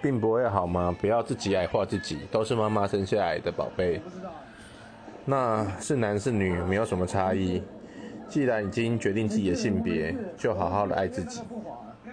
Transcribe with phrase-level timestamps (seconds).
[0.00, 0.94] 并不会好吗？
[1.00, 4.00] 不要自己矮化自己都是妈妈生下来的宝贝。
[5.24, 7.62] 那是男是女没有什么差异。
[8.28, 11.40] 既然已经决定自己的性别就好好的爱自己。